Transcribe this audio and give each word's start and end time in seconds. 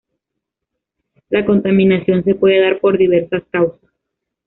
La 1.29 1.45
contaminación 1.45 2.23
se 2.23 2.33
puede 2.33 2.59
dar 2.59 2.79
por 2.79 2.97
diversas 2.97 3.43
causas. 3.51 3.91